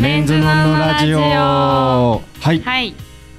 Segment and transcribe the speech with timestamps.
[0.00, 1.18] メンズノンノラジオ。
[1.18, 2.94] はい、はい。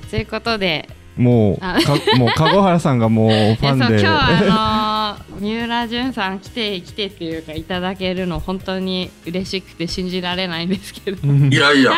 [0.10, 0.88] ということで
[1.18, 3.86] もうあか もう籠原さんがもうファンで。
[3.86, 11.18] 今日はあのー 三浦淳さん来て来てっていうかいただけるの本当に嬉しくて信じられないんですけど。
[11.28, 11.92] いやいや、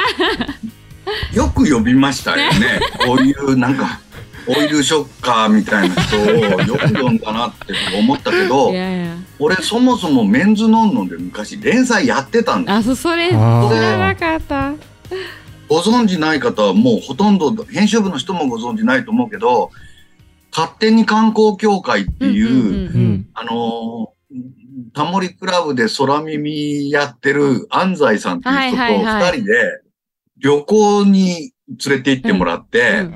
[1.34, 2.80] よく呼びましたよね。
[3.06, 4.00] こういうなんか、
[4.48, 9.16] オイルショッカーみたいな人をよく呼んだなって思ったけど い、やいや。
[9.40, 12.76] 俺そもそもメンズノンノンで昔連載やってたんです。
[12.76, 14.74] あそそれ知らなかった。
[15.68, 19.72] ご存知ない方はもうほとんど編集部の人もご存知ないと思うけど、
[20.56, 22.78] 勝手に観光協会っていう、うんうんうんう
[23.10, 23.28] ん。
[23.34, 24.16] あのー
[24.94, 29.32] タモリクラブで空耳やってる安西さんっていう人とはいはいはい。
[29.34, 29.82] 二人で
[30.38, 33.08] 旅行に連れて行ってもらって、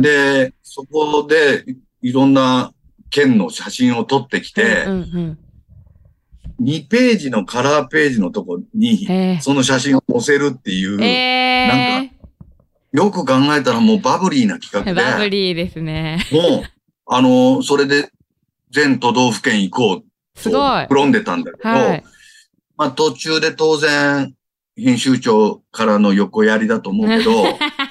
[0.00, 1.64] で、そこで
[2.02, 2.72] いろんな
[3.10, 5.38] 県の写真を撮ってきて、うんうん
[6.60, 9.08] 2ページのカラーページのとこに
[9.40, 12.12] その写真を載せるっていう、ー、え。
[12.92, 16.24] よく考えたらもうバブリーな企ー、画バブで、リーですね。
[16.30, 16.62] もう、
[17.06, 18.10] あの、それで
[18.70, 20.86] 全都道府県行こうすごい。
[20.86, 22.04] と、転んでたんだけど、はい。
[22.76, 24.34] まあ途中で当然、
[24.76, 27.30] 編集長からの横やりだと思うけど、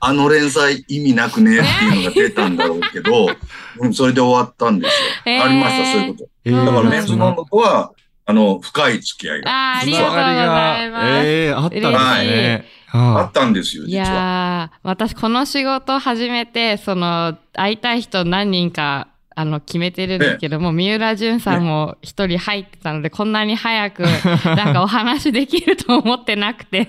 [0.00, 3.28] あの連載意味なくねっていうのが出たんだろうけど、
[3.78, 5.32] うんそれで終わったんですよ。
[5.32, 6.30] えーありました、そういうこと。
[6.44, 7.92] えーだからうんメンズノンノとは、
[8.24, 12.64] あの、深い付き合いがありがとうごつながりざいます、えー、あったんですね。
[12.92, 14.04] あはったんですよ、い実は。
[14.04, 24.02] やー、私この仕事始めて、その、会いたい人何人か、あの、決めてるんですけども、三浦淳さんも一人入ってたので、こんなに早く、
[24.44, 26.88] なんかお話できると思ってなくて。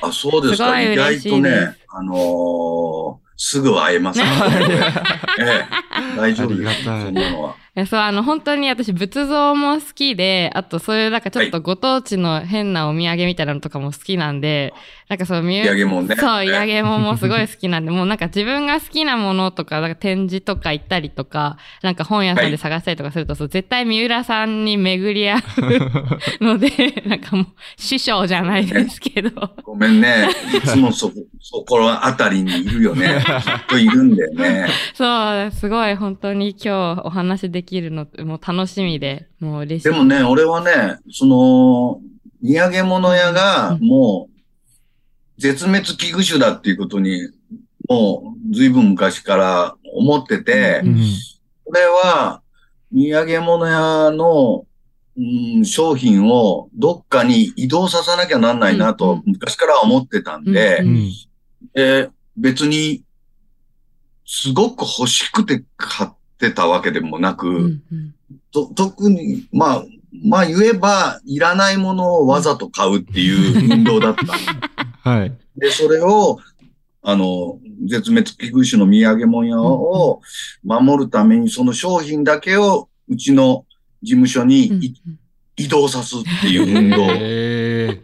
[0.00, 0.66] あ、そうですか。
[0.70, 4.74] すごい意外と嬉しいですね、あのーすぐ会えますからね。
[5.40, 5.66] え
[6.14, 6.68] え大丈夫です。
[6.68, 7.56] ありがたいそんなのは。
[7.76, 14.72] いやそう、あの、本当に私、仏像も好きで、あと、そういう、なんかちょっとご当地の変なお土産みたいなのとかも好きなんで、
[15.08, 16.16] なんかそう、三土産物ね。
[16.16, 26.70] そう、ええ土産物もすごい好きなんで、 もうなんか自分が好きなものとか、なんか展示とか行ったりとか、なんか本屋さんで探したりとかすると、そう絶対三浦さんに巡り合うので、
[27.06, 29.30] なんかもう師匠じゃないですけど。
[29.62, 30.28] ごめんね。
[30.56, 33.18] いつもそこ、そこらあたりにいるよね。
[33.44, 34.66] ずっといるんだよね。
[34.94, 39.88] そう、すごい本当に今日お話できるの、もう楽しみで、もう嬉しい。
[39.90, 42.00] でもね、俺はね、その、
[42.42, 44.33] 土産物屋がもう、
[45.44, 47.28] 絶滅危惧種だっていうことに、
[47.86, 50.96] もう、ずいぶん昔から思ってて、うん。
[51.66, 52.40] これは、
[52.90, 54.64] 土産物屋の、
[55.18, 55.20] う
[55.60, 60.88] ん、商品をどっかに移動させなきゃなんないなとん、昔から思ってたんで、うん。
[60.88, 61.12] うん。
[61.74, 63.04] で別に、
[64.24, 68.14] すごく欲しくて買ってたわけでもなく、うんうん。
[68.50, 69.84] と特に、まあ、
[70.24, 74.22] まあ言えば、いらないものをわざと買うっていう運動だった。
[75.04, 75.36] はい。
[75.56, 76.38] で、それを、
[77.02, 80.22] あの、絶滅危惧種の土産物屋を
[80.62, 83.66] 守るために、その商品だけをうちの
[84.02, 84.94] 事務所にうんい
[85.56, 86.78] 移動さすっていう。
[86.78, 86.96] 運動。
[87.10, 88.00] え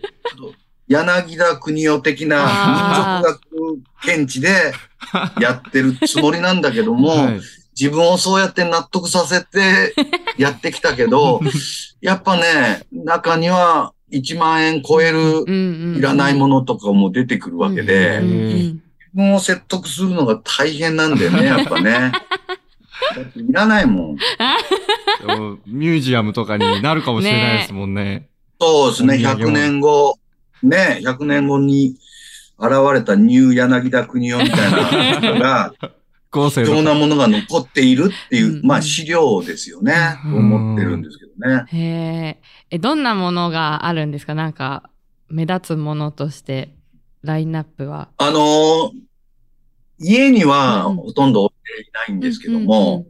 [0.89, 4.73] 柳田国夫的な民族学検知で
[5.41, 7.41] やってるつもりなんだけどー、も、はい。
[7.81, 9.95] 自分をそうやって納得させて
[10.37, 11.41] やってきたけど、
[12.03, 15.45] やっぱね、中には1万円超える
[15.97, 18.81] いらないものとかも出てくるわけで、自
[19.15, 22.13] 分を説得するのが大変なんだよね、やっぱね。
[23.17, 24.17] だっていらないもん。
[25.67, 28.29] ミュージアムとかになるかもしれないですもんね。
[28.61, 30.19] そうですね、お土産も100年後、
[30.63, 31.97] ね、100年後に
[32.59, 35.73] 現れたニュー柳田国夫みたいなのが、
[36.31, 39.95] 貴重なものが残っているっていうう、んまあ資料ですよね、
[40.25, 41.65] 思ってるんですね。
[41.69, 42.41] へえ。
[42.71, 44.35] え、どんなものがあるんですか？
[44.35, 44.91] なんか、
[45.29, 46.75] 目立つものとして、
[47.23, 48.09] ラインナップは。
[48.19, 48.91] あのー
[50.03, 53.07] 家にはうんほとんど置いていないんですけどうんも、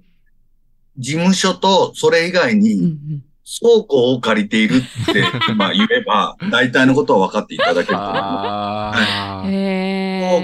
[0.99, 3.23] 事務所とそれ以外にん
[3.63, 5.25] 倉庫を借りているって、
[5.55, 9.30] まあ言えば、大体のことは分かっていただけると思います。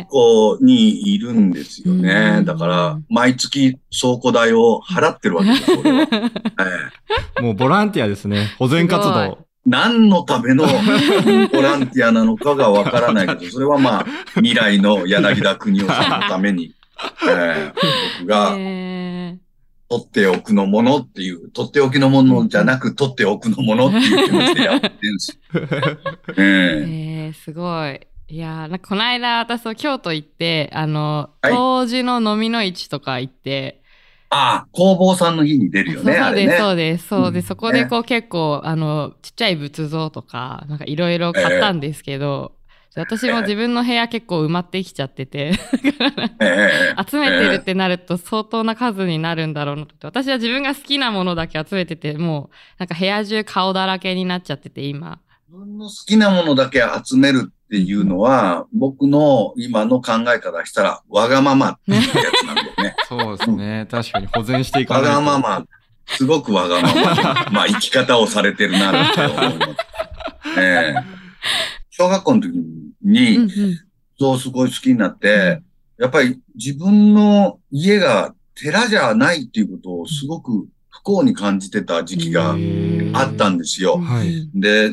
[0.05, 2.41] 庫にいるんですようね。
[2.41, 6.09] んだから、毎月倉庫代を払ってるわけです、俺は。
[6.13, 6.31] え
[7.41, 8.55] えもうボランティアですね。
[8.59, 9.47] 保全活動。
[9.67, 10.65] 何のための
[11.53, 16.73] ボランティアなのかがわからないけど、それはまあ、未来の柳田国夫さんのために、
[17.29, 17.73] えー
[18.21, 19.37] 僕が。
[19.89, 25.39] 取っておくのものっていう、取っておきのものじゃなく取っておくのものっていう気持ちでやってるんです
[26.37, 26.85] え
[27.27, 28.01] えー、すごい。
[28.28, 33.82] いやーなんかこの間私は京都行って、あの、はい当時の飲みの市とか行って、
[34.31, 36.58] ああ、工房さんの日に出るよね、そうです、ね。
[36.58, 37.06] そうです。
[37.08, 42.56] そうで、うんそこでこう結構、あの、ちっちゃい仏像とか、なんかいろいろ買ったんですけど、
[42.96, 45.52] 私も自分の部屋結構埋まってきちゃってて、
[46.40, 49.94] ええ 集めてるってなると相当な数になるんだろうなと。
[50.08, 55.20] 私は自分が好きなものだけ集めてて、もうなんか部屋中顔だらけになっちゃってて、今。
[55.49, 62.03] 自分の好きなものだけ集めるっていうのは、僕の今の考えからしたら、わがままっていうや
[62.33, 62.95] つなんだよね。
[63.09, 63.89] そうですね。
[63.91, 65.17] 確かに保全していかわないと。
[65.17, 65.65] がまま、
[66.07, 69.77] すごくわがままな、まあ生き方をされてるなって思います。
[70.59, 71.17] ええ
[71.91, 72.53] 小学校の時
[73.03, 73.81] に、うんうん
[74.19, 75.61] そうすごい好きになって、
[75.99, 83.99] やっぱり自分の家が寺じゃないっていうことをすごく不幸に感じてた時期がへあったんですよ。
[83.99, 84.91] はいで、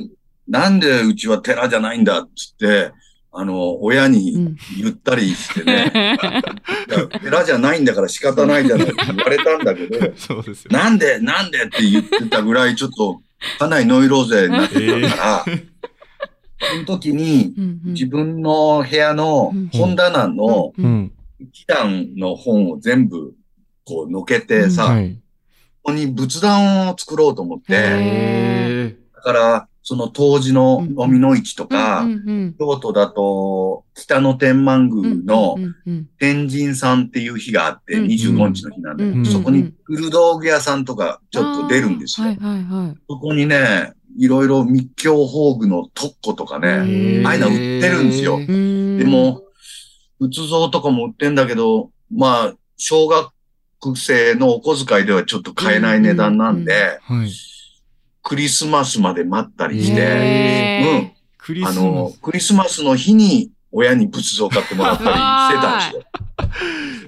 [0.47, 2.91] なんでうちは寺じゃないんだっつって、
[3.31, 4.55] あの、親うにん。
[4.79, 5.97] 言ったりしてね、い
[6.93, 10.71] や寺じゃないんだから仕方ないじゃないって言われたんだけど、 そうですよ。
[10.71, 13.21] なんでなんでって言ってたぐらいちょっと
[13.57, 14.75] かなりノイローゼになって
[15.09, 15.57] たから、
[16.71, 17.93] その時にうんうん。
[17.93, 20.85] 自分の部屋の本棚のうん。
[20.85, 21.11] うん。
[21.39, 23.33] 一段の本を全部
[23.83, 25.15] こうのけてさ、はい。
[25.81, 32.07] ここに仏壇を作ろうと思って、だからその当時の飲みの市とか、
[32.57, 35.57] 京都だと北の天満うん宮の
[36.17, 42.27] 天神さんっていう日があって、うん25日の日なんだけど、うんそこに古道具屋さんとかちょっと出るんですよ。
[42.27, 42.97] はいはいはい。
[43.09, 48.39] そこにね、いろいろ密教宝具の特庫とかね、ーああいうの売ってるんですよ。
[48.39, 48.45] で
[48.99, 49.41] で、も、
[50.19, 53.31] 仏像とかも売ってんだけど、まあ、小学
[53.97, 57.29] 生のお小遣いではちょっと買えない値段なんで、ーはい。
[58.23, 61.11] クリスマスまで待ったりして、へうん。
[61.37, 65.15] クリスマあのス。、クリスマスの日に親に仏像買ってもらったりして
[65.61, 66.03] たんですよ。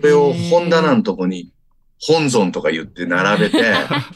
[0.02, 1.52] それを本棚のとこに
[2.00, 3.74] 本尊とか言って並べて、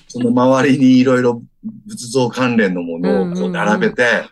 [0.10, 1.42] その周りにいろいろ
[1.88, 4.26] 仏像関連のものをこう並べて、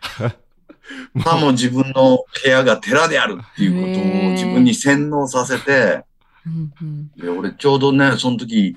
[1.24, 6.04] さも自分の部屋が寺であるっていうことを自分に洗脳させて、
[6.46, 7.10] うんうん。
[7.16, 8.76] で俺ちょうどね、その時、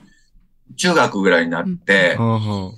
[0.77, 2.71] 中学ぐらいになって、はあは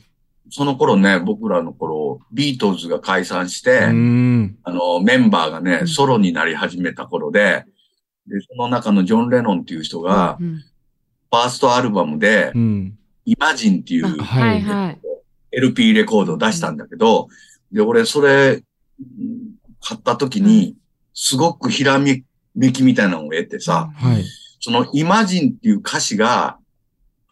[0.55, 3.91] その頃ね、僕らの頃、ビートルズが解散して、あ。
[3.91, 7.65] の、メンバーがねう、んソロになり始めた頃で、
[8.27, 10.63] で、その中のジョン・レノンっていう人が、うん
[11.31, 12.95] ファーストアルバムでう、ん。
[13.25, 14.99] イマジンっていうあはいはい。
[15.51, 17.29] LP レコードを出したんだけど、
[17.71, 18.61] で、俺それ、
[18.99, 20.75] うん買った時に、
[21.15, 22.23] すごくひらめ
[22.71, 24.23] きみたいなのを得てさ、はい。
[24.59, 26.59] そのイマジンっていう歌詞が、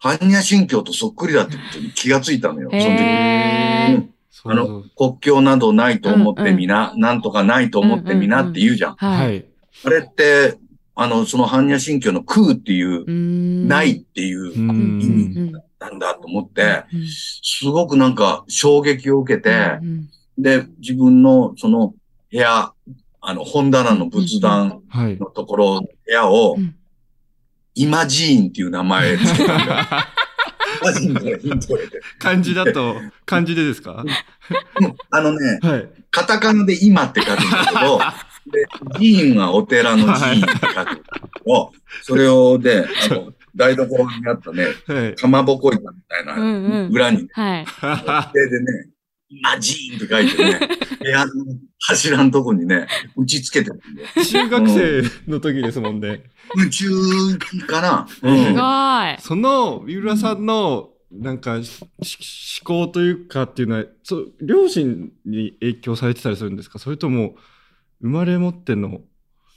[0.02, 2.70] 般若心経とそっくりだってことに気がついたのよ。
[2.72, 8.96] その時へーうんそうあの国境などないと思ってみな、なんとかないと思ってみなって言うじゃん。
[8.96, 9.08] は。
[9.10, 9.46] はいい。
[9.86, 10.58] あれって、
[10.96, 15.52] あの、その般若心経の空っていう、うんないっていう意味ん。
[15.80, 21.94] なんだと思って、うんすごくなんか衝撃を受けて、うんで、自分のその
[22.32, 22.74] 部屋、
[23.20, 25.18] あの、本棚の仏壇はい。
[25.18, 26.76] のところ、部屋をうん、
[27.76, 29.86] イマジーンっていう名前つけたんだよ。
[30.82, 32.02] イマジーンからヒントを得て。
[32.20, 32.96] 漢字だと、
[33.26, 34.04] 漢字でですか？
[34.04, 35.90] うんあのね、はい。
[36.12, 38.00] カタカナで今って書くんだけど、
[38.52, 41.02] で、寺院はお寺の寺院って書くんだけ
[41.46, 41.72] ど、
[42.04, 45.16] それをで、あの、台所にあったね、はい。
[45.16, 47.66] かまぼこ板みたいなうんうん裏に、はい。
[48.34, 48.88] 手でね、
[49.32, 50.60] 今ジーンって書いてね、
[51.02, 51.32] 部屋の
[51.80, 54.08] 柱のとこにね、打ち付けてるんだよ。
[54.26, 56.24] 中学生の時ですもんね。
[56.58, 56.90] 宇宙
[57.68, 58.06] かな？
[58.08, 58.36] うすごん。
[58.36, 59.22] い。
[59.22, 61.64] その、三浦さんの、なんか、思
[62.64, 66.78] 考というかっていうのは、そう、両親に影響されてたりするんですか？
[66.80, 67.36] それとも、
[68.02, 69.02] 生まれ持っての、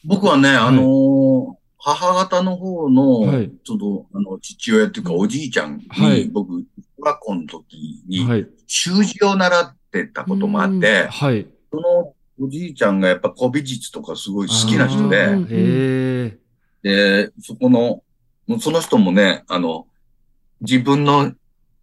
[0.04, 1.54] 僕はね、いあのー
[1.86, 6.30] 母方の方の、はいちょっと、あの、父親っていうか、おじいちゃんに、はい
[7.04, 8.49] 学校の時に、はい。
[8.66, 11.46] 習字を習ってたこともあって、はい。
[11.70, 16.38] そのおじいちゃんがやっぱ古美術とかすごい好きな人で。
[16.82, 18.02] で、そこの、
[18.46, 19.87] もうその人もね、あの、
[20.61, 21.32] 自分の、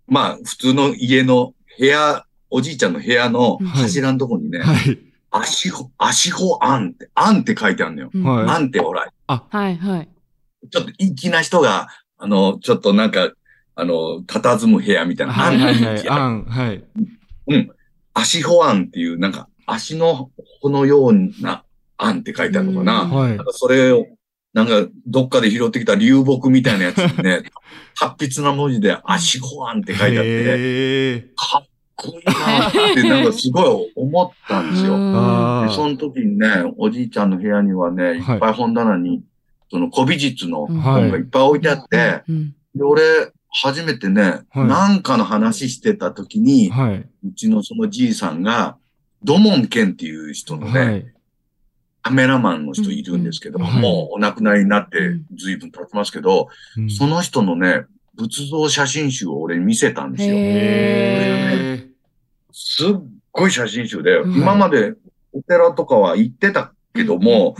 [0.07, 4.99] まあ、普通の家の部屋、おじいちゃんの部屋のうん柱のとこにね、はい。
[5.31, 8.11] 足ほ、足ほあんって、あんって書いてあるのよ。
[8.47, 10.09] あんってほら、はいはい。
[10.69, 11.87] ちょっと粋な人が、
[12.17, 13.31] あの、ちょっとなんか、
[13.75, 15.33] あの、佇む部屋みたいな。
[15.33, 16.09] はいはいはい。
[16.09, 16.83] ああん、はい。
[18.13, 20.29] 足ほあんっていう、なんか、足の
[20.61, 21.63] 穂のような
[21.97, 23.01] あんって書いてあるのかな。
[23.03, 23.45] うんはいなん。
[23.45, 24.05] かそれを、
[24.53, 27.43] なんか、どっかで拾ってきた流木みたいなやつにね、
[27.97, 31.25] 達筆な文字で、足ほあんって書いてあって、へえ。
[31.35, 34.95] かっこいいなって、 なんかすごい思ったんですよ。
[34.97, 36.47] あでその時にね、
[36.77, 39.23] おじいちゃんの部屋にはね、いっぱい本棚に、
[39.69, 44.67] その古美術のうん本がいっぱい置いてあって、うんで俺、初めてね、はい。
[44.67, 46.97] なんかの話してた時に、はい。
[46.99, 48.77] うちのそのじいさんが、
[49.23, 51.05] ドモンケンっていう人のね、はい。
[52.01, 55.25] カメラマンの人いるんですけど、うんうんもうお亡くなりになってうん。
[55.37, 56.47] 随分経ちますけど、
[56.77, 56.89] うん。
[56.89, 57.85] その人のね、
[58.15, 61.91] 仏像写真集を俺に見せたんですよ。
[62.53, 63.01] すっ
[63.31, 64.93] ごい写真集で、うん今まで
[65.33, 67.55] お寺とかは行ってたけども、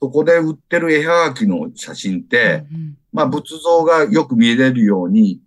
[0.00, 5.40] そこで売ってる絵はがきの写真って、うんまあ仏像がよく見れるように、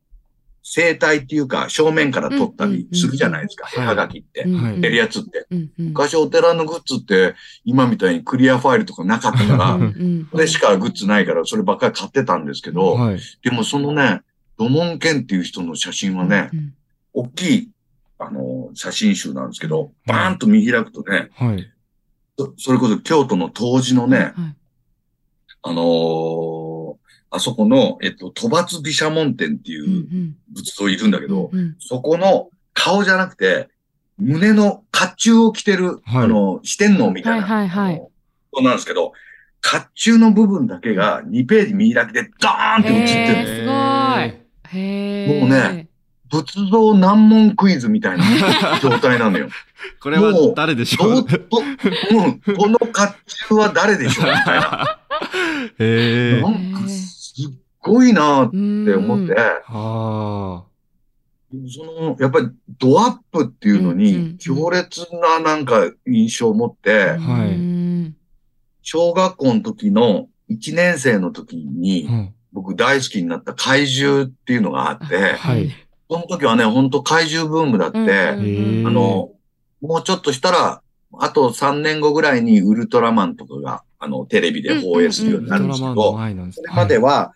[0.64, 4.44] 生体っていうか正面から撮ったりするじゃないですか、うん絵はがきって。
[4.44, 5.46] うんはい出るやつって。
[5.52, 13.20] うんうん昔お寺のグッズって今みたいにクリアファイルとかなかったかうらん、うんそれしかグッズないからそればっかり買ってたんですけど、はい。
[13.44, 14.22] でもそのね、
[14.58, 16.74] ドモンケンっていう人の写真はね、うん
[17.14, 17.70] 大きい、
[18.20, 21.72] あの、写真集なんですけど、バーンと見開くとね、はい。
[22.46, 24.34] そそれこそ京都の当時のね、はい
[25.64, 27.02] あのー
[27.34, 33.70] あそこの、えっと、戸罰毘沙門天っていううん仏像いるんだけど、うんうんそこの顔じゃなくて、
[34.18, 38.02] 胸の甲冑を着てる、はいあの、四天王みたいな、はいはいはい
[38.54, 39.14] そうなんですけど、
[39.62, 43.56] 甲冑の部分だけが2ページ見開きでドーンって映ってるんです。
[43.62, 44.78] すごい。
[44.80, 45.40] へえ。
[45.42, 45.88] もうね
[46.30, 49.50] 仏像難問クイズみたいな状態なのよ。
[50.02, 51.24] これは誰でしょう？
[51.24, 52.88] どうん、この甲
[53.50, 54.26] 冑は誰でしょう？
[54.26, 55.00] みたいな。
[55.80, 56.42] へえ。
[56.42, 59.36] なんかすっごいなっって思って、
[59.68, 60.64] あ。
[61.68, 67.18] その、やっぱりドアップっていうのに強烈ななんか印象を持って、
[68.82, 72.14] 小学校の時の1年生の時にあ。
[72.14, 75.72] うん僕大好きになった怪獣っていうのがあって、はい。
[76.10, 79.30] その時はね、ほんと怪獣ブームだって、あの、
[79.82, 80.82] もうちょっとしたら、
[81.20, 86.18] あと3年後ぐらいにウルトラマンとかが、あの、テレビで放映するようになるんですけど、
[86.54, 87.34] それまでは、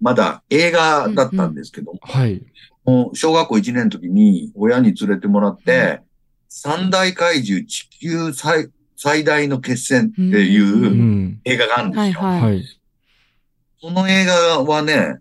[0.00, 2.40] まだ映画だったんですけども、はい。
[2.84, 6.00] もう小学校1年の時に親に連れてもらって、
[6.48, 12.20] 三大怪獣地球最最大の決戦っていううん映画があるんですよ。
[12.20, 12.64] はいはい。
[13.80, 15.18] その映画はね、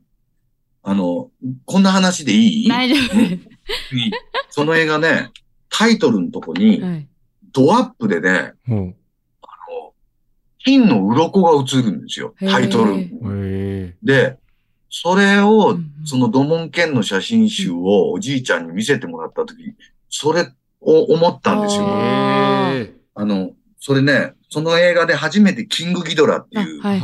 [0.84, 1.30] あの、
[1.66, 2.70] こんな話でいい？
[2.70, 3.42] 大丈夫でいい
[4.50, 5.32] その映画ね、
[5.78, 7.08] タイトルのとこにす。、はい。
[7.54, 8.54] ドアップでね。
[8.68, 8.94] あの
[10.60, 12.34] 金の鱗が映るんですよ。
[12.40, 13.98] タイトル。
[14.04, 14.38] で、
[14.90, 19.76] それうをん、その土門剣の写真集をおじいちゃんに見せてもらったとき、
[20.10, 21.86] それを思ったんですよ。
[21.86, 26.82] あの、それね、その映画で初めてキングギドラっていう。
[26.82, 27.00] 怪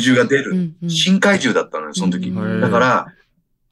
[0.00, 0.74] 獣が出る。
[0.88, 2.28] 新怪獣だったのよ、その時。
[2.28, 3.06] うんだから、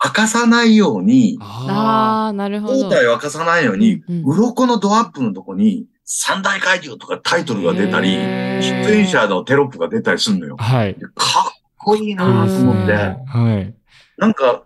[0.04, 2.74] 明かさないように、あああ、なるほど。
[2.74, 10.62] 正体を明かさないように、うんうん鱗のドアップのとこに、三大怪獣とかタイトルが出たり、出演者のテロップが出たりするのよあ。。
[10.62, 10.94] はい。
[10.94, 13.74] でかっこいいなと思って、はい。
[14.16, 14.64] なんか、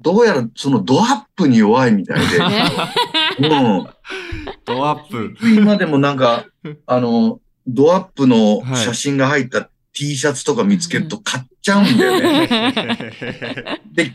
[0.00, 2.70] どうやらそのドアップに弱いみたいで、ね
[3.38, 3.88] うん。
[4.64, 5.34] ドアップ。
[5.42, 6.46] 今でもなんか、
[6.86, 13.80] あの、ドアップの写真が入った T シャツとか見つけると買っちゃうんだよね。
[13.90, 14.12] で、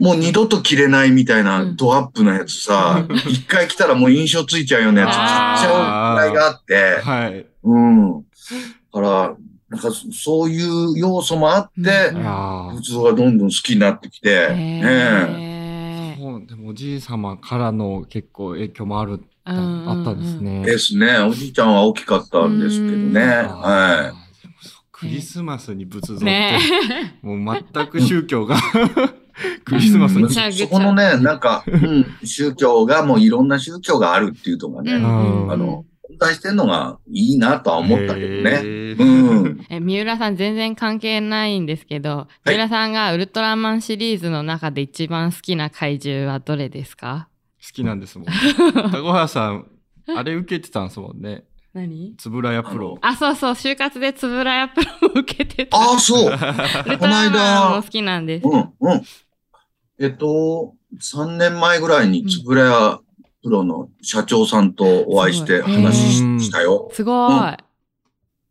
[0.00, 5.26] もう二度と着れないみたいなドアップのやつさ、一回着たらもう印象ついちゃうようなやつ買っ
[5.60, 7.46] ちゃうぐらいがあって、はい。
[7.62, 8.22] うん。
[8.22, 8.26] だ
[8.92, 9.36] から、
[9.68, 12.10] なんかそういう要素もあって、
[12.74, 16.20] 仏像がどんどん好きになってきて、ねへー。
[16.20, 19.12] そう、でもおじい様からの結構影響もある、
[19.46, 20.20] うんあったん。
[20.20, 20.64] ですね。
[20.64, 21.18] ですね。
[21.20, 23.20] おじいちゃんは大きかったんですけどね。
[23.20, 24.29] はでもそう
[25.00, 26.58] クリスマスに仏像って、ね
[27.22, 28.56] もう全く宗教が
[29.64, 30.68] クリスマスにぐちゃぐちゃい。
[30.68, 38.94] そこのね、なんか、うん、宗教がもういろんな宗教があるっていうのがね、うんうんあの、混在してんのがいいなとは思ったけどね。
[38.98, 39.04] う
[39.48, 39.66] ん。
[39.70, 47.28] え、三浦さん全然関係ないんですけど、三浦さんがウルトラマンシリーズの中で一番好きな怪獣はどれですか
[47.64, 48.28] 好きなんですもん。
[48.92, 49.66] 高原さん、
[50.14, 51.44] あれ受けてたんですもんね。
[51.72, 52.16] 何？
[52.18, 52.98] つぶらやプロ。
[53.00, 55.76] あ、そうそう、就活でつぶらやプロを受けてた。
[55.76, 56.26] ああ、そう。
[56.26, 56.38] ウル
[56.98, 58.46] トラマンも好きなんです。
[58.46, 59.02] うん、うん。
[59.98, 63.00] えっと、3年前ぐらいにつぶらや
[63.42, 66.90] プロの社長さんとお会いして話しうんしたよ。
[66.92, 67.56] すごい。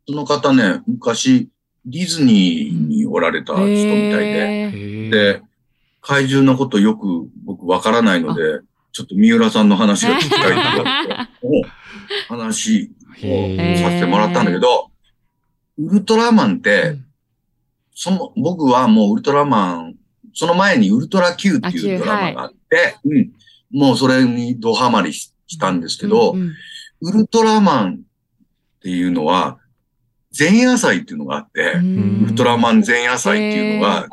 [0.08, 1.50] その方ね、昔、
[1.86, 3.76] ディズニーにおられた人み
[4.12, 5.42] たいで、で、
[6.02, 8.62] 怪獣のことよく僕わからないので、
[8.92, 11.30] ちょっと三浦さんの話が聞きたいと思って、
[12.30, 14.92] お 話させてもらったんだけど、
[15.78, 16.98] ウルトラマンって、
[17.94, 19.96] その、僕はもうウルトラマン、
[20.34, 23.32] その前にウルトラ Q っていうドラマがあって、うん、
[23.72, 26.51] もうそれにドハマりししたんですけど、うんうん
[27.01, 29.58] ウルトラマンっていうのは、
[30.38, 32.24] 前夜祭っていうのがあって、うん。
[32.24, 34.08] ウルトラマン前夜祭っていうのが、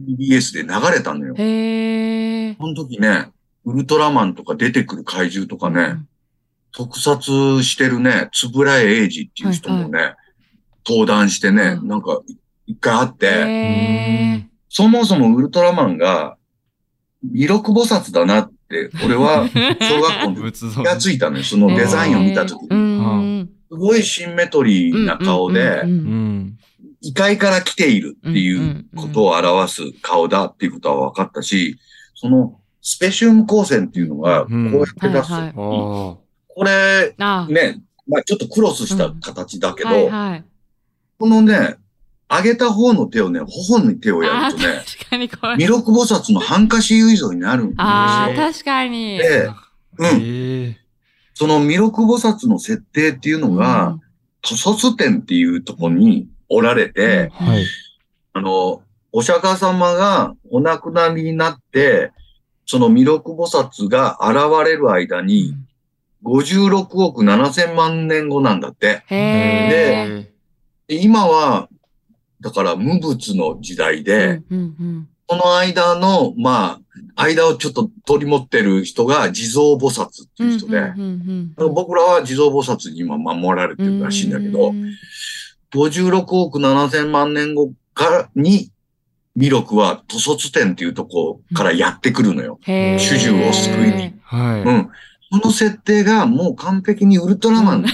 [0.00, 1.34] TBS で流れたのよ。
[1.34, 3.30] その時ね、
[3.64, 5.96] ウルトラマンとか出てくる怪獣とかね、
[6.72, 10.14] 特撮してるね、つぶらえ英二っていう人もね、
[10.86, 12.20] 登壇してね、うんなんか
[12.66, 14.46] 一回会って。
[14.68, 16.36] そもそもウルトラマンが、
[17.22, 21.44] 弥勒菩薩だなって、俺は 小学校の時仏像気がついたのよ。
[21.44, 23.40] そのデザインを見た時うに。
[23.40, 23.50] ん。
[23.68, 25.82] すごいシンメトリーな顔で。
[27.02, 31.78] 異界から来ているっていうことを表す顔だっていうことは分かったし、
[32.14, 35.32] そのスペシウム光線っていうのがこうやって出す。
[35.32, 40.44] うんはいはいあこれ、あね、まあちょっとクロスした形だけど、はいはい。
[41.18, 41.76] このね、
[42.28, 45.58] 上げた方の手をね、頬に手をやあるとね、確かに怖い。
[45.58, 47.84] 弥勒菩薩のハンカシユイゾになるんですよ。
[47.84, 49.18] ああ、確かに。
[49.18, 49.56] で、あ。
[49.98, 50.76] うん。
[51.34, 53.98] その弥勒菩薩の設定っていうのが、
[54.42, 57.64] 塗卒店っていうところにおられて、うんはい。
[58.32, 62.12] あの、お釈迦様がお亡くなりになって、
[62.64, 65.54] その弥勒菩薩が現れる間に、
[66.24, 69.02] 56億7千万年後なんだって。
[69.08, 70.26] で
[70.88, 71.68] 今は、
[72.40, 76.80] だから無物の時代で、うんうんこの間の、ま
[77.14, 80.92] あ、間をちょっと取り持ってる人が地蔵菩薩っていう人で、
[81.68, 84.90] 僕らは地蔵菩薩に今守られてるらしいんだけどう、ん
[85.72, 88.72] 56億7千万年後からに、
[89.36, 92.58] 弥勒は塗卒店っていうとこからやってくるのよ。
[92.66, 94.18] 主従を救いに。
[94.22, 94.62] はい。
[94.62, 94.90] うん。
[95.30, 97.88] この設定がもう完璧にウルトラマンの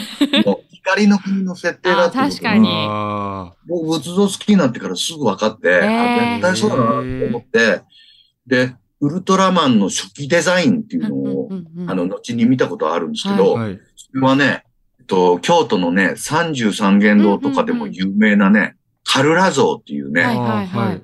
[0.71, 2.69] 光の国の設定だってことあ確かに。
[2.69, 7.83] あ僕仏像好きになってからすぐ分かって、絶対そうだなと思って、
[8.47, 13.81] で、ウルトラマンの初期デザインっていうのを、うんうんうんあの、後に見たことあるんですけど、ーはい。
[13.97, 14.65] それはね、
[14.99, 21.03] えっと、京都のね、三十三間堂とかでも有名なね、カルラ像っていうね、はいはいはい。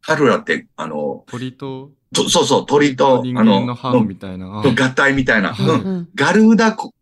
[0.00, 4.46] カルラって、あの、鳥ととそうそう、鳥と、人あの、間のハーフみたいな。
[4.46, 6.92] 合体みたいな、はいうんうんガルーダ航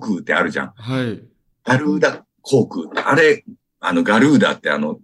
[0.00, 0.72] 空ってあるじゃん。
[0.74, 1.22] はい。
[1.64, 3.08] ガルーダ航空。
[3.08, 3.44] あれ、
[3.78, 4.98] あの、ガルーダってあの、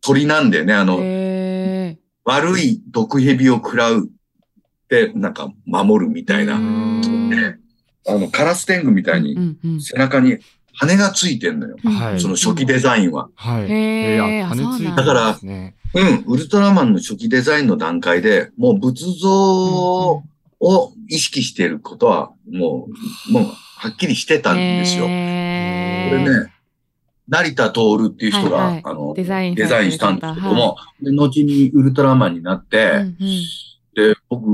[0.00, 6.56] 鳥なんでね、あの、へ悪い毒蛇を食らうって、なんか、守るみたいな。
[6.56, 10.38] あの、カラス天狗みたいに背中に
[10.80, 11.76] 羽がついてんのよ。
[11.84, 13.28] はいその初期デザインは。
[13.34, 13.70] はい。
[13.70, 15.38] へーだから。
[15.94, 20.22] うん、ウルトラマンの初期デザインの段階で、もう仏像
[20.60, 22.88] を意識していることは、も
[23.30, 25.04] う、もう、はっきりしてたんですよ。
[25.04, 25.14] これ
[26.24, 26.52] ね、
[27.28, 33.16] 成田徹っていう人が、はいはいあの、デザインデザインしたんですけども、はで後にウルトラマンになって、うんうん
[33.94, 34.46] で、僕、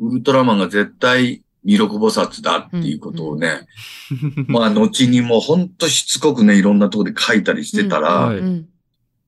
[0.00, 3.66] ウルトラマンが絶対弥勒菩薩だっていうことをね、
[4.48, 8.66] まあ、後にもうほんとしつこくね、いろんなところで書いたりしてたら、はいうん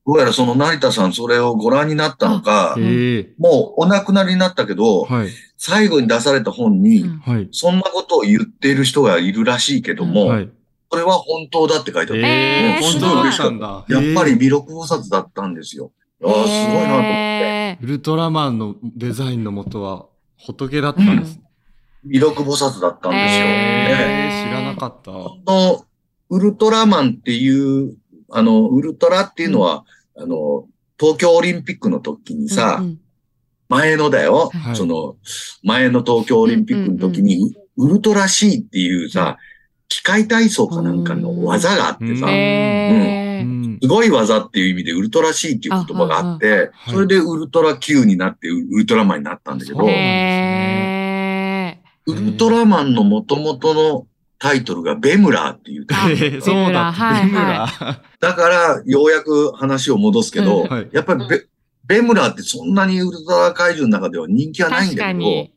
[0.07, 2.75] どうやらその成田さんそれをご覧になったのか。
[3.39, 5.29] もうお亡くなりになったけど、はい。
[5.57, 7.49] 最後に出された本に、うんはい。
[7.51, 10.49] そんなことを言っている人がいるらしいけども、はい。
[10.91, 12.27] それは本当だって書いてあった。
[12.27, 13.85] えー本当に出たんだ。
[13.89, 15.91] やっぱり弥勒菩薩だったんですよ。
[16.23, 17.07] ああ、すごいなと思って。
[17.07, 20.05] へウルトラマンのデザインの元は
[20.37, 21.39] 仏だったんです。
[22.05, 23.45] 弥勒菩薩だったんですよ。
[23.47, 25.11] え知らなかった。
[25.11, 25.85] この
[26.29, 27.97] ウルトラマンっていう、
[28.31, 30.67] あの、ウルトラっていうのは、あの、
[30.99, 32.99] 東京オリンピックの時にーさ、うんうん。
[33.67, 34.75] 前のだよ、はい。
[34.75, 35.17] その、
[35.63, 39.37] 前の東京オリンピックの時に、ウルトラ C っていうさ、
[39.87, 43.79] 機械体操かなんかの技があってさ、うん。
[43.81, 46.93] すごい技っていう意味でウルトラ C っていう言葉があって、はい。
[46.93, 49.79] それでウルトラ Q になってウウルトラマンになったんだけど
[52.07, 56.91] ウルトラマンの元々のタイトルがベムラーっていうタイトルへえ そうだ
[57.21, 57.99] ベムラー。
[58.19, 61.45] だから、ようやく話を戻すけど、やっぱりベ
[61.87, 65.47] ベムラーってそんなにウルトラ怪獣の中では人気はないんだけど。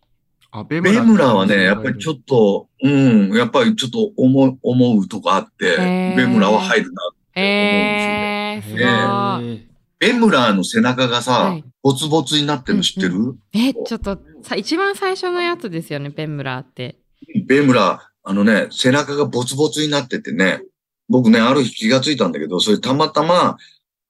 [0.50, 5.76] あ、ベベムラーはね、やっぱりちょっっと、うん、やっぱりちょっと思う、思うとこあって、
[6.16, 7.02] ベムラーは入るな。
[7.34, 9.68] へーすごい。
[9.98, 16.98] ベムラーの背中がさ、はいボツボツになってるの知ってる、え、ちょっと、さ、一番最初のやつですよね、ペンムラーって。
[17.46, 20.60] ベムラー、あのね、背中がボツボツになっててね、
[21.08, 23.56] 僕ね、ある日気がついたんだけど、それたまたま、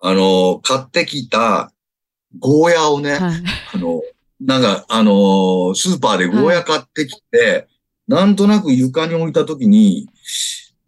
[0.01, 1.73] あの、買ってきた
[2.39, 3.21] ゴーヤをね、はい。
[3.75, 4.03] あの、
[4.41, 7.69] なんか、あのースーパーでゴーヤ買ってきて、
[8.09, 10.09] なんとなく床に置いたときに、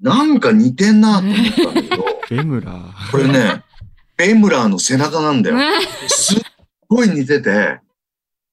[0.00, 3.10] なんか似てんなと思ったんだけど、 ベムラー。
[3.12, 3.62] これね、
[4.20, 5.56] ベムラーの背中なんだよ。
[6.06, 6.38] すっ
[6.88, 7.80] ごい似てて、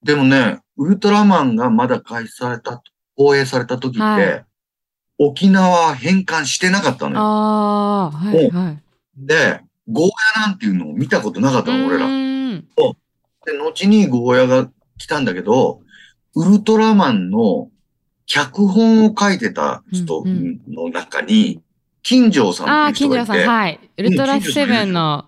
[0.02, 2.82] でもね、ウルトラマンがまだ開始された、
[3.16, 4.44] 放映された時って、はい
[5.20, 7.20] 沖縄返還してなかったのよ。
[7.20, 7.24] あ
[8.04, 8.78] あ、はい、はい。
[9.16, 12.06] で、ゴーヤなんていうのを見たことなかったの、俺ら。
[12.06, 12.68] うーん
[13.44, 15.80] で、で、後にゴーヤが来たんだけど、
[16.36, 17.68] ウルトラマンの
[18.26, 21.62] 脚本を書いてた人うんの中に、
[22.04, 23.90] 金城さんああ、っていう金城さん、人がいて、はい。
[23.96, 25.27] ウルトラセブンの、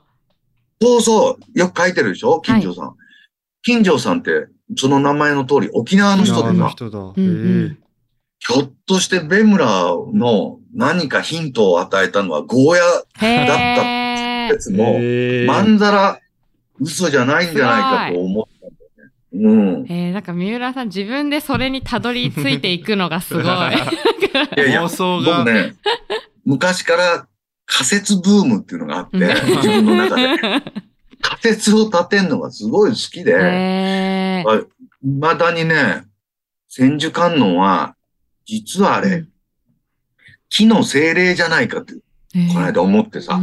[0.82, 2.40] そうそう、よく書いてるでしょ？
[2.40, 2.94] 金城さん。
[3.62, 7.12] 金城さんって、その名前の通り沖縄の人でさ、沖縄の人だ。
[8.42, 12.84] ひょっとしてベムラの何かヒントを与えたのはゴーヤ
[13.18, 14.54] へー。
[14.54, 16.18] 説のへーまんざら
[16.80, 19.82] 嘘じゃないんじゃないかと思ったんだよね。
[19.82, 19.86] うん。
[19.86, 23.44] えー、なんか三浦さん自分でそれにたどり着いていくのがすごい。
[23.44, 25.44] いやいや妄想が。
[25.44, 25.74] 僕ね、
[26.46, 27.26] 昔から
[27.72, 29.24] 仮説ブームっていうのがあって、う ん
[29.56, 30.38] 自分の中で。
[31.22, 34.66] 仮説を立てるのがすごい好きで、へー。
[35.02, 36.04] 未だにね、
[36.68, 37.94] 千手観音は、
[38.46, 39.24] 実はあれ、
[40.48, 42.00] 木の精霊じゃないかって、こ
[42.54, 43.38] の間思ってさ。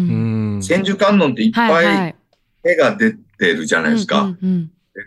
[0.62, 2.14] 千手観音っていっはいぱはいい。
[2.72, 4.36] 絵が出てるじゃないですか。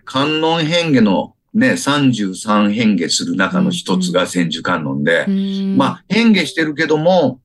[0.05, 5.77] 観音変化のね、33変化する中の一つが千手観音で、うん。
[5.77, 7.41] まあ変化してるけども、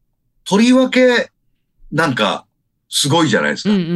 [0.46, 1.32] とりわけ、
[1.96, 2.46] なんか、
[2.90, 3.70] すごいじゃないですか。
[3.70, 3.88] うんうん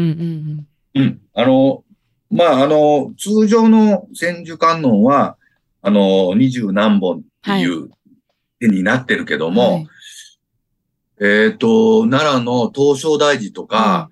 [0.96, 1.22] うんうん。
[1.34, 1.84] あの、
[2.32, 5.36] まあ、あの、通常の千手観音は、
[5.82, 7.90] あの、二十何本っていう
[8.62, 9.54] 絵になってるけどうん。
[9.54, 9.88] も、はい
[11.22, 14.10] えっ、と、奈良の東照大寺とか、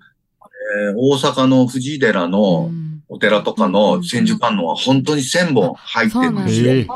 [0.76, 6.94] えー大阪の藤井寺のうんお寺とかの千手観音は本当に千本入ってるんですよ。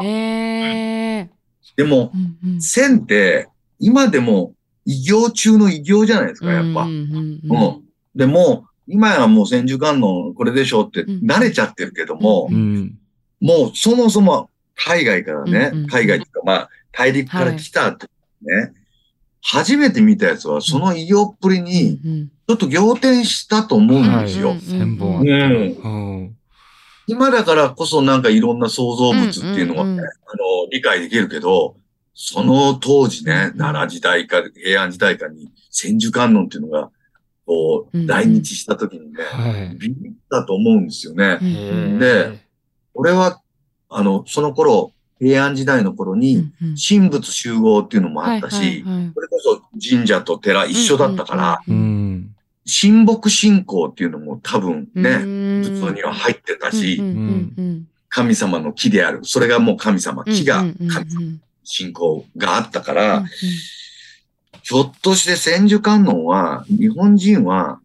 [1.75, 4.53] でも、うんうん千って、今でも
[4.85, 6.83] 異形中の異形じゃないですか、やっぱ。
[6.83, 7.83] うんうんうん
[8.15, 11.27] でも、今やもう千手観音これでしょってうん。
[11.27, 12.99] 慣れちゃってるけども、ううん。
[13.41, 18.07] もうそもそも海外からね、うんうん海外っていうかまあ大陸から来たって
[18.43, 18.73] ね、
[19.41, 22.29] 初めて見たやつはその異様っぷりうんにうん。
[22.49, 24.55] ちょっと仰天したと思うんですよ。
[27.07, 30.05] 今だからこそなんかいろんな創造物っていうのが、ねうんうんうん。
[30.05, 30.11] あの
[30.71, 31.77] 理解できるけど、
[32.15, 36.91] その当時ね、うん奈良時代か平安時代かに千手観音っていうのが、
[37.47, 39.77] こう、来日した時にね、はい。
[39.77, 41.39] ビビったと思うんですよね。
[41.41, 42.41] うんで
[42.95, 43.41] 俺は、
[43.89, 51.61] あの、その頃、平安時代の頃に、神仏集合っていうのもあったし、それこそ神社と寺一緒だったから。
[52.65, 55.81] 神木信仰っていうのも多分ね、うん。
[55.81, 57.03] 仏には入ってたし、
[58.09, 59.21] 神様の木である。
[59.23, 61.39] それがもう神様、木が神様
[61.75, 63.25] 信仰があったかうんら、
[64.63, 67.81] ひょっとして千手観音は、日本人は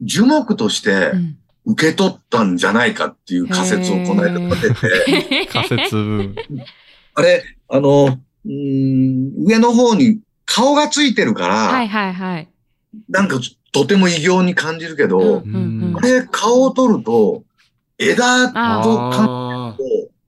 [0.00, 1.36] 樹木としてうん。
[1.66, 6.34] 受け取ったんじゃないかっていう仮説をこの間立てて、仮説文。
[7.14, 12.48] あれ、あの、うーん上の方に顔がついてるから、はいはいはい。
[13.10, 13.38] なんか
[13.72, 15.96] とても異形に感じるけど、うんうんうん。
[15.98, 17.44] あれ顔を取ると、
[17.98, 19.49] 枝とあ感あじる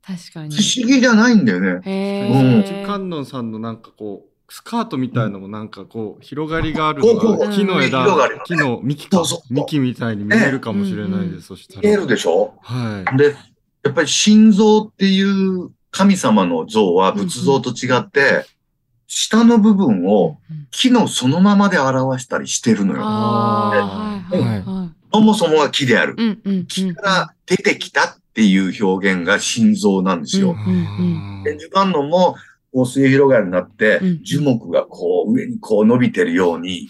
[0.04, 0.62] 確かにと。
[0.62, 1.80] 不思議じゃないんだよね。
[1.84, 2.40] へあ。
[2.40, 11.46] うんー観音さんのなんかこう、スカートみたいのもなんかこう、広がりがあるのが、木の枝広がりのね、木の幹か幹みたいに見えるかもしれないです。
[11.46, 11.80] そしたら。
[11.82, 12.54] 見えるでしょ？
[12.60, 13.34] はで、
[13.82, 18.44] やっぱり心臓っていう神様の像は仏像と違って、
[19.06, 20.38] 下の部分を
[20.70, 23.00] 木のそのままで表したりしてるのよ。
[23.04, 23.72] あ
[24.30, 24.90] あ、はいはいはい。
[25.14, 26.14] そもそもが木である。
[26.18, 26.66] うんうんうん。
[26.66, 30.56] 木から出てきたっていう表現が心臓なんですよ。
[30.66, 30.70] い。
[30.70, 32.36] うんで、樹観音も、
[32.72, 36.88] こう末広がりになってうん、樹木がこう上にこう伸びてるように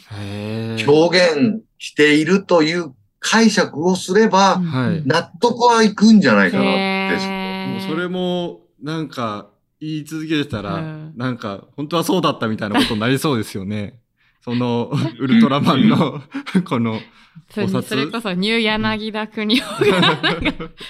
[0.87, 7.42] 表現しているという解釈をすれば、はい納得はいくんじゃないかなって。
[7.72, 9.48] もうそれも、なんか、
[9.81, 13.98] 言い続けてたら、うんなんか、本当はそうだったみたいなことになりそうですよね。
[14.44, 16.20] その、ウルトラマンの、
[16.68, 17.00] この、
[17.50, 20.18] それ考察それこそニュー柳田国夫が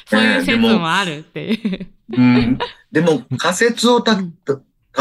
[0.06, 1.88] そういう説もあるっていう。
[2.16, 2.58] うん、
[2.90, 4.28] でも仮説を立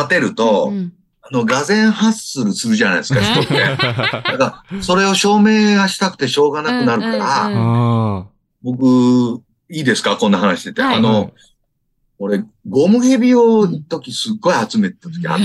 [0.07, 0.93] てると、うん。
[1.21, 3.25] あの、画然発すするじゃないですか、ね。
[3.25, 3.53] 人って。
[3.59, 8.27] だから、それを証明がしたくてしょうがなくなるから、うんうんあ
[8.63, 10.81] 僕、いいですかこんな話してて。
[10.81, 10.95] はい。
[10.95, 11.31] ああの、
[12.19, 15.43] 俺、ゴムヘビを一時すっごい集めてた時あって、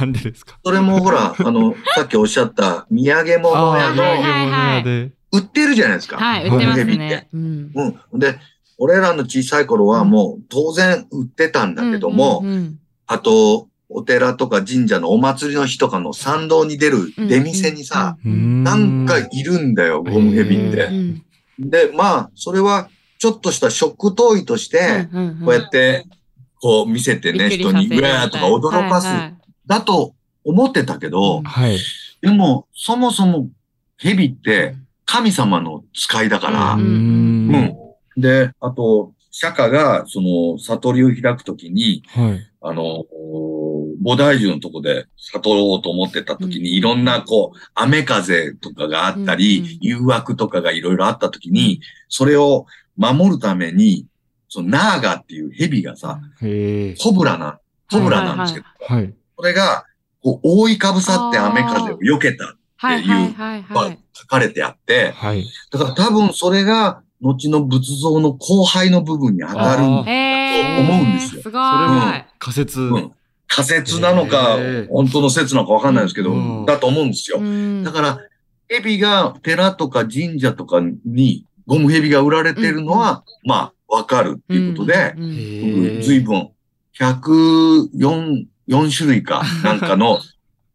[0.00, 0.58] なんでですか？
[0.64, 5.12] それもほら、 あの、さっきおっしゃった土産物屋の、はいで。
[5.32, 6.16] 売ってるじゃないですか。
[6.16, 7.28] はい、売ってますゴムヘビってね。。
[7.32, 7.70] うん
[8.12, 8.18] うん。
[8.18, 8.38] で、
[8.78, 20.84] 俺らの小さい頃はもう当然売ってたんだけども、うんうんあと、お寺とか神社のお祭りの日とかの参道に出る出店にさ、ななんかいるんだよ、ゴムヘビっうんて。
[20.84, 21.22] うん
[21.58, 25.08] で、まあ、それはちょっとした食トイとして、
[25.44, 26.06] こうやって、
[26.62, 29.34] こう見せてね、人に、うわーとか驚かす、はいはい
[29.70, 31.78] だと思ってたけど、うんはい。
[32.20, 33.48] でも、そもそも
[33.98, 34.74] ヘビって
[35.06, 37.78] 神様の使いだから、ううんん。
[38.16, 42.40] で、あと、釈迦が、その、悟りを開くときに、はい。
[42.62, 43.04] あの、
[44.02, 54.06] 菩提樹のとこで悟ろうと思ってたときうんに、いろんな、こう、雨風とかがあったうんり、誘惑とかがいろいろあったときに、それを守るために、
[54.48, 56.18] その、ナーガっていう蛇がさ。
[57.00, 59.14] コブラな、コブラなんですけど、はい。
[59.40, 59.84] それが、
[60.22, 63.98] こう、覆いかぶさって雨風を避けた、はいはいはいはい。
[64.12, 65.46] 書かれてあって、はい。
[65.70, 72.24] だから多分それが、後の仏像の後輩の部分に当たると思うんですよすごそれもい。
[72.38, 72.80] 仮説。
[72.80, 73.12] うん
[73.52, 74.58] 仮説なのか
[74.90, 77.38] 本当の説なのかわかんないですけどうん、だと思うんですよ。
[77.40, 78.20] うんだから、
[78.68, 85.16] 蛇が寺とか神社とかにゴム蛇が売られてるのは、まあ、わかるっていうことで。
[86.02, 86.50] 随分、
[86.96, 90.20] 104、4種類か、なんかの、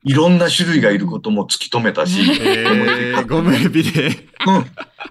[0.08, 2.64] いろんな種類がいることも突き止めたし、へ
[3.18, 3.24] え。
[3.28, 4.10] ゴムエビで。
[4.46, 4.66] うん。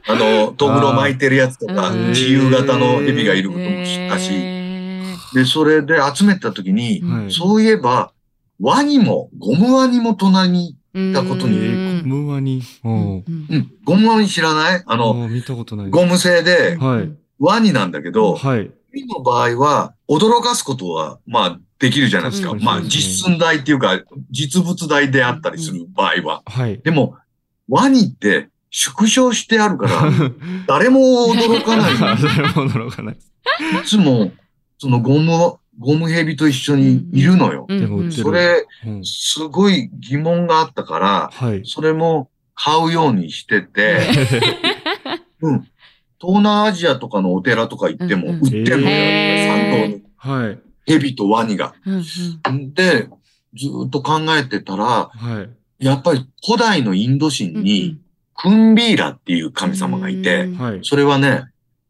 [0.06, 8.12] あの、トグロ巻いてるやつとか、うん自由型の蛇がいることも知ったし、へで、それで集めたときに、ーはいそういえば、
[8.60, 10.76] ワニも、ゴムワニも隣に、
[11.12, 12.62] たことにえうんー、ゴムワニ。
[12.84, 13.24] ううん
[13.82, 14.82] ゴムワニ知らない？
[14.86, 15.90] あの、あー見たことない。
[15.90, 17.10] ゴム製で、はい。
[17.40, 18.70] ワニなんだけど、はい。
[18.94, 22.50] ワニの場合は、驚かすことは、まあ、できるじゃないですか。
[22.52, 26.42] うんまあ、実寸大っていうか、実物大であったりする場合は。
[26.46, 26.78] はい。
[26.78, 27.16] でも、
[27.68, 30.10] ワニって縮小してあるから、
[30.68, 31.00] 誰も
[31.34, 31.94] 驚かない。
[31.98, 33.16] 誰も驚かない。
[33.16, 34.32] いつも、
[34.78, 37.66] そのゴム、ゴムヘビと一緒にいるのよ。
[37.68, 41.62] うんでも売ってるそれ、うんすごい疑問があったから、はい。
[41.64, 43.98] それも買うようにしてて、
[45.42, 45.68] うん。
[46.24, 49.80] 東南アジアとかのお寺とか行ってもうん売ってるのよ。
[49.80, 50.02] 道に。
[50.16, 50.58] はい。
[50.86, 51.74] 蛇とワニが。
[51.86, 53.08] うんうんで、
[53.56, 55.10] ずーっと考えてたら、は
[55.78, 55.84] い。
[55.84, 57.98] やっぱり古代のインド神に、
[58.36, 60.80] クンビーラっていう神様がいて、うんはい。
[60.82, 61.44] それはね、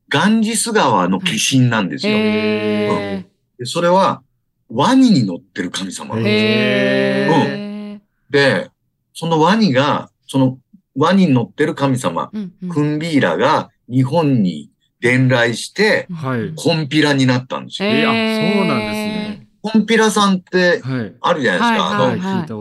[0.09, 2.14] ガンジス川の化身なんですよ。
[2.16, 3.27] へ
[3.59, 4.23] でそれは、
[4.68, 6.16] ワニに乗ってる神様。
[6.16, 8.70] ーへへーで、
[9.12, 10.59] そのワニが、その
[10.97, 14.70] ワニに乗ってる神様、うんうんクンビーラが日本に
[15.01, 16.55] 伝来して、はい。
[16.57, 17.90] コンピラになったんですよ。
[17.90, 19.49] そうなんですね。
[19.62, 21.14] コンピラさんってはい。
[21.20, 21.85] あるじゃないですか。
[21.85, 22.12] はい。
[22.12, 22.55] あの、聞いた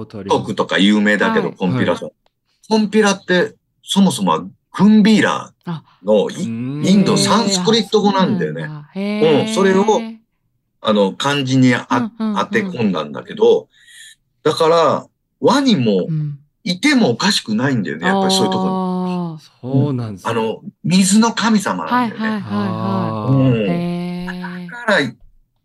[0.46, 2.10] ことか有名だけど、はいコンピラさん。
[2.70, 5.54] コンピラって、そもそもはクンビーラ
[6.04, 8.68] のい、イインドサンスクリット語なんだよね。
[8.96, 9.86] ねうんそれを
[10.86, 11.88] あの、漢字にあ
[12.20, 13.70] 当て込んだんだけど、
[14.44, 15.08] だから、
[15.40, 16.08] ワニも
[16.64, 18.93] いてもおかしくないんだよね、やっぱりそういうところに。
[19.40, 20.32] そうなんですね。
[20.32, 22.30] あの、水の神様はないんだよね。
[22.30, 23.52] はいはいあはい。
[23.58, 25.14] うんだから、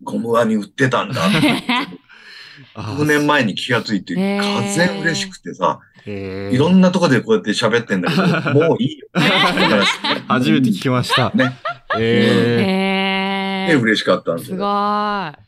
[0.03, 1.65] ゴムワニ売ってたんだって。
[2.75, 9.09] あ数年前に気がついて、風嬉しくてさ、いろんなとこでこうやって喋ってんだけど、 もういいよ。
[10.29, 11.31] 初めて聞きました。
[11.35, 11.57] ね。
[11.99, 14.65] えへーで嬉しかったんですすごよ。
[14.65, 15.48] い。